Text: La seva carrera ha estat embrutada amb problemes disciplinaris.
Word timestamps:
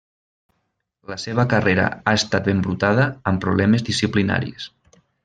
La 1.11 1.17
seva 1.23 1.45
carrera 1.51 1.85
ha 1.99 2.13
estat 2.21 2.49
embrutada 2.53 3.05
amb 3.33 3.45
problemes 3.47 3.87
disciplinaris. 3.91 4.67